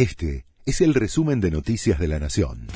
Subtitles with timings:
[0.00, 2.68] Este es el resumen de Noticias de la Nación.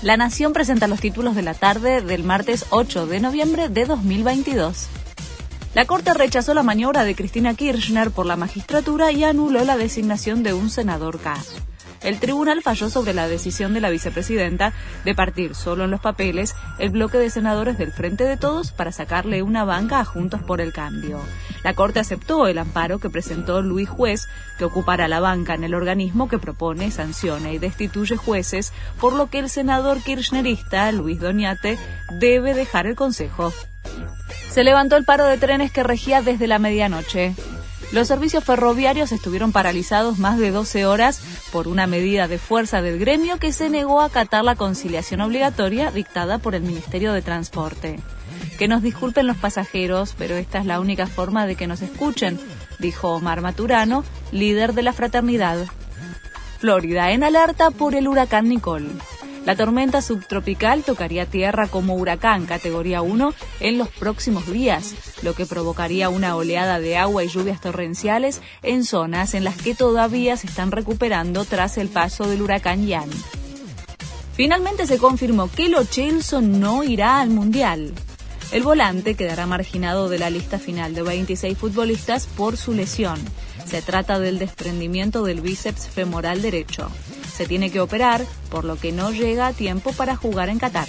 [0.00, 4.86] La Nación presenta los títulos de la tarde del martes 8 de noviembre de 2022.
[5.74, 10.44] La Corte rechazó la maniobra de Cristina Kirchner por la magistratura y anuló la designación
[10.44, 11.42] de un senador K
[12.02, 14.72] el tribunal falló sobre la decisión de la vicepresidenta
[15.04, 18.92] de partir solo en los papeles el bloque de senadores del Frente de Todos para
[18.92, 21.20] sacarle una banca a Juntos por el Cambio.
[21.62, 25.74] La Corte aceptó el amparo que presentó Luis Juez, que ocupará la banca en el
[25.74, 31.78] organismo que propone, sanciona y destituye jueces, por lo que el senador kirchnerista Luis Doñate
[32.18, 33.52] debe dejar el Consejo.
[34.50, 37.34] Se levantó el paro de trenes que regía desde la medianoche.
[37.90, 42.98] Los servicios ferroviarios estuvieron paralizados más de 12 horas por una medida de fuerza del
[42.98, 48.00] gremio que se negó a acatar la conciliación obligatoria dictada por el Ministerio de Transporte.
[48.58, 52.40] Que nos disculpen los pasajeros, pero esta es la única forma de que nos escuchen,
[52.78, 55.66] dijo Omar Maturano, líder de la fraternidad.
[56.60, 58.90] Florida en alerta por el huracán Nicole.
[59.44, 65.46] La tormenta subtropical tocaría tierra como huracán categoría 1 en los próximos días, lo que
[65.46, 70.46] provocaría una oleada de agua y lluvias torrenciales en zonas en las que todavía se
[70.46, 73.10] están recuperando tras el paso del huracán Ian.
[74.34, 77.92] Finalmente se confirmó que Lo Celso no irá al Mundial.
[78.52, 83.18] El volante quedará marginado de la lista final de 26 futbolistas por su lesión.
[83.66, 86.88] Se trata del desprendimiento del bíceps femoral derecho
[87.34, 90.88] se tiene que operar, por lo que no llega a tiempo para jugar en Qatar.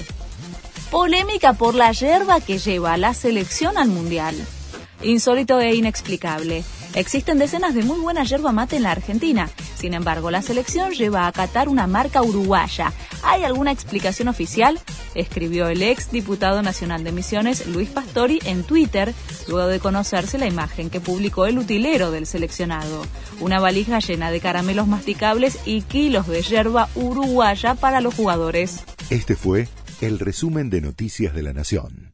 [0.91, 4.35] Polémica por la yerba que lleva la selección al Mundial.
[5.01, 6.63] Insólito e inexplicable.
[6.95, 9.49] Existen decenas de muy buena yerba mate en la Argentina.
[9.75, 12.93] Sin embargo, la selección lleva a Qatar una marca uruguaya.
[13.23, 14.79] ¿Hay alguna explicación oficial?
[15.15, 19.13] Escribió el ex diputado nacional de Misiones, Luis Pastori, en Twitter,
[19.47, 23.05] luego de conocerse la imagen que publicó el utilero del seleccionado.
[23.39, 28.83] Una valija llena de caramelos masticables y kilos de yerba uruguaya para los jugadores.
[29.09, 29.67] Este fue
[30.01, 32.12] el resumen de Noticias de la Nación.